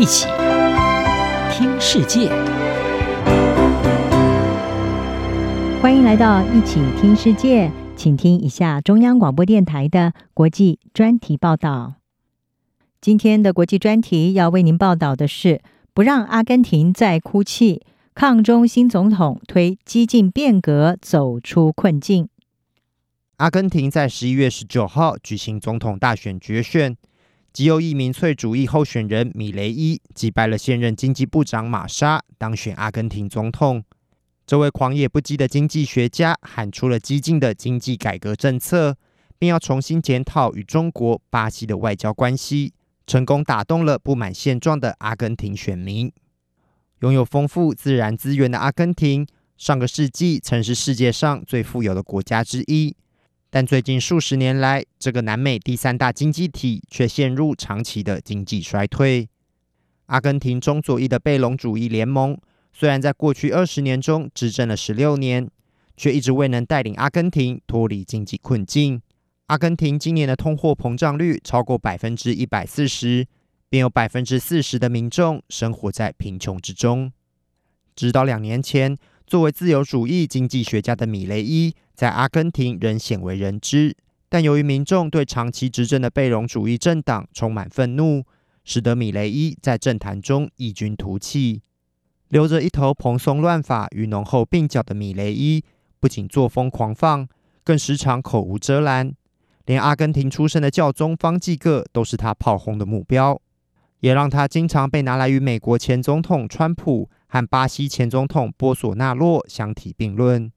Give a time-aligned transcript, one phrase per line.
[0.00, 0.26] 一起
[1.52, 2.30] 听世界，
[5.82, 11.96] 欢迎来到一起听世界，请听一下中央广播电台的国际专题报道。
[13.02, 15.60] 今天的国际专题要为您报道的是：
[15.92, 17.82] 不让阿根廷再哭泣，
[18.14, 22.26] 抗中新总统推激进变革走出困境。
[23.36, 26.96] 阿根廷在十一月十九号举行总统大选决选。
[27.52, 33.82] 极右翼民粹主义候选人米雷伊击败了现任经济部长玛莎，当选阿根廷总统。
[34.46, 38.96] 这位狂野不羁的经济学家喊出了激进的经济改革政策，
[39.38, 42.72] 并要重新检讨与中国、巴西的外交关系，
[43.06, 46.12] 成功打动了不满现状的阿根廷选民。
[47.00, 52.94] 拥有丰富自然资源的阿根廷，上个世纪曾是世界上最富有的国家之一。
[53.52, 59.28] 但最近数十年来，这个南美第三大经济体却陷入长期的经济衰退。
[60.06, 62.38] 阿根廷中左翼的贝隆主义联盟
[62.72, 65.50] 虽然在过去二十年中执政了十六年，
[65.96, 69.02] 却一直未能带领阿根廷脱离经济困境。
[69.46, 73.26] 阿根廷今年的通货膨胀率超过百分之一百四十，
[73.68, 77.12] 并有百分之四十的民众生活在贫穷之中。
[77.96, 78.96] 直到两年前，
[79.30, 83.96] 作为自由主义经济学家的米雷伊，在阿根廷仍鲜为人知，
[84.28, 88.24] 但由于民众对长期执政的贝隆主义政党充满愤怒，
[88.64, 91.62] 使得米雷伊在政坛中异军突起。
[92.26, 95.62] 留着一头蓬松乱发与浓厚鬓角的米雷伊，
[96.00, 97.28] 不仅作风狂放，
[97.62, 99.14] 更时常口无遮拦，
[99.64, 103.40] 连阿根廷出身的教宗方济各都是他炮轰的目标，
[104.00, 110.50] 也让他经常被拿来与美国前总统川普和巴西前总统波索纳洛相提并论。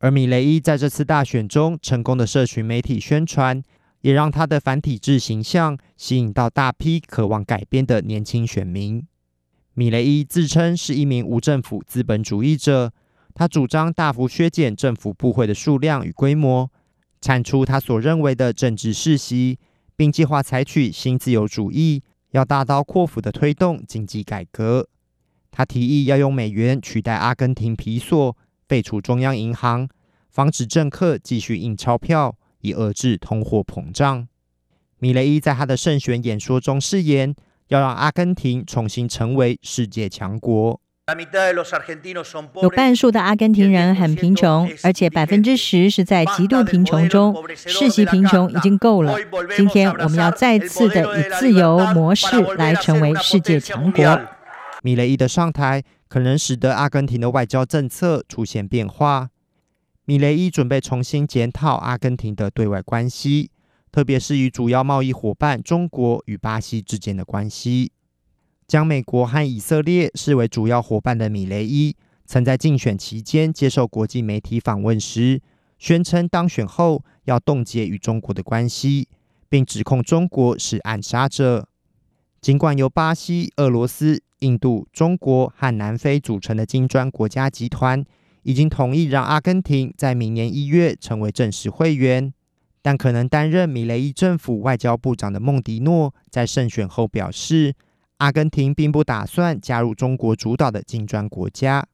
[0.00, 3.62] 而米雷伊在这次大选中成功的社群媒体宣传，
[4.00, 9.06] 也让他的反体制形象吸引到大批渴望改变的年轻选民。
[9.74, 12.92] 米雷伊自称是一名无政府资本主义者，
[13.32, 16.70] 他主张大幅削减政府部会的数量与规模，
[17.20, 19.58] 铲除他所认为的政治世袭，
[19.94, 24.88] 并计划采取新自由主义，要大刀阔斧地推动经济改革。
[25.56, 28.36] 他提议要用美元取代阿根廷皮索。
[28.68, 29.88] 废除中央银行，
[30.28, 34.28] 防止政客继续印钞票，以遏制通货膨胀。
[34.98, 37.34] 米雷伊在他的胜选演说中誓言，
[37.68, 40.78] 要让阿根廷重新成为世界强国。
[42.60, 47.34] 有半数的阿根廷人很贫穷，而且百分之十是在极度贫穷中。
[47.54, 49.16] 世袭贫穷已经够了。
[49.56, 52.26] 今天我们要再次的以自由模式
[52.58, 54.20] 来成为世界强国。
[54.86, 55.82] 米雷伊的上台。
[56.08, 59.30] 可能使得阿根廷的外交政策出现变化。
[60.04, 63.50] 米雷伊准备重新检讨阿根廷的对外关系，
[63.90, 67.90] 特别是与主要贸易伙伴中国与巴西之间的关系。
[68.68, 75.42] 将美国和以色列视为主要伙伴的米雷伊，曾在竞选期间接受国际媒体访问时，
[75.80, 79.08] 宣称当选后要冻结与中国的关系，
[79.48, 81.68] 并指控中国是暗杀者。
[82.40, 88.04] 尽管由巴西、俄罗斯、印度、中国和南非组成的金砖国家集团
[88.44, 92.32] 已经同意让阿根廷在明年一月成为正式会员，
[92.80, 97.74] 但可能担任米雷伊政府外交部长的孟迪诺在胜选后表示，
[98.18, 101.84] 阿根廷并不打算加入中国主导的金砖国家。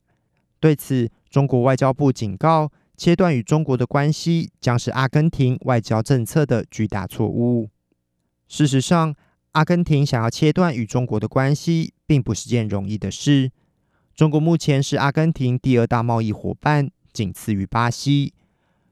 [0.60, 7.70] 对此，中国外交部警告，切断与中国的关系将是阿根廷外交政策的巨大错误。
[8.46, 9.14] 事实上，
[9.52, 13.50] 阿根廷想要切断与中国的关系，并不是件容易的事。
[14.14, 18.32] 中国目前是阿根廷第二大贸易伙伴，仅次于巴西。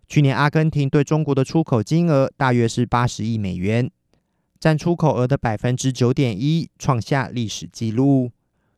[0.07, 3.91] 去年，阿根廷对中国的出口金额大约是八十亿美元，
[4.59, 8.31] 占出口额的百分之九点一，创下历史纪录。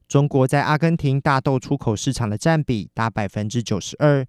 [0.06, 4.26] 中国在阿根廷大豆出口市场的占比达百分之九十二，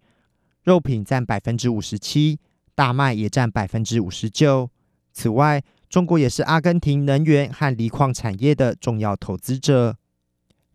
[0.63, 2.39] 肉品占百分之五十七，
[2.73, 4.69] 大麦也占百分之五十九。
[5.11, 5.61] 此外，
[5.93, 9.95] 中国也是阿根廷能源和锂矿产业的重要投资者。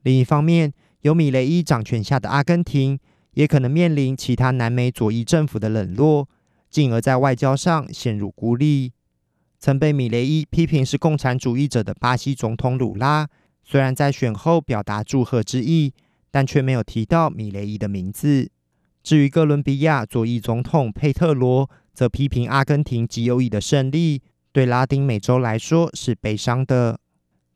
[0.02, 3.00] 另一方面，由米雷伊掌权下的阿根廷
[3.32, 6.28] 也可能面临其他南美左翼政府的冷落，
[6.70, 8.92] 进而在外交上陷入孤立。
[9.58, 13.26] 曾被米雷伊批评是共产主义者的巴西总统鲁拉，
[13.64, 15.92] 虽然在选后表达祝贺之意，
[16.30, 18.48] 但却没有提到米雷伊的名字。
[19.02, 24.22] 至于哥伦比亚左翼总统佩特罗，则批评阿根廷极右翼的胜利。
[24.58, 26.98] 对拉丁美洲来说是悲伤的。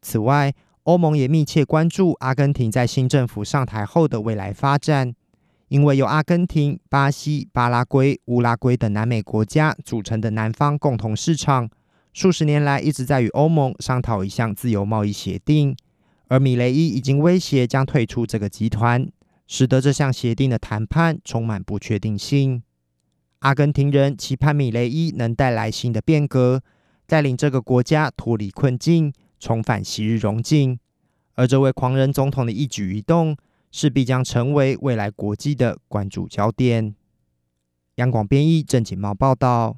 [0.02, 0.54] 此外，
[0.84, 5.12] 欧盟也密切关注阿根廷在新政府上台后的未来发展，
[5.66, 11.68] 因为由阿根廷、巴西、巴拉圭、乌拉圭等南美国家组成的南方共同市场，
[12.12, 15.74] 数十年来一直在与欧盟商讨一项自由贸易协定，
[16.28, 19.10] 而米雷伊已经威胁将退出这个集团，
[19.48, 22.62] 使得这项协定的谈判充满不确定性。
[23.40, 26.62] 阿根廷人期盼米雷伊能带来新的变革，
[27.12, 30.78] 带领这个国家脱离困境，重返昔日荣境。
[31.34, 33.36] 而这位狂人总统的一举一动，
[33.70, 36.94] 势必将成为未来国际的关注焦点。
[37.96, 39.76] 央广编译郑锦茂报道。